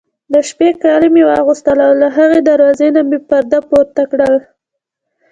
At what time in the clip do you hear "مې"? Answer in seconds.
1.15-1.23, 3.09-3.19